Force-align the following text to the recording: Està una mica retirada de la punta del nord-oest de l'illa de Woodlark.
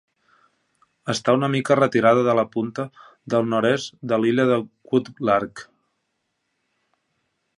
Està 1.13 1.35
una 1.39 1.49
mica 1.55 1.75
retirada 1.79 2.23
de 2.29 2.33
la 2.39 2.45
punta 2.55 2.85
del 3.35 3.45
nord-oest 3.53 3.93
de 4.13 4.19
l'illa 4.23 4.47
de 4.53 4.57
Woodlark. 4.95 5.65